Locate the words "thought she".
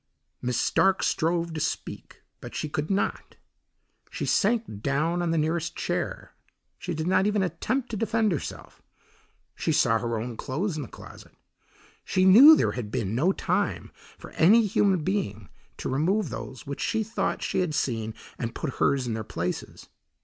17.03-17.59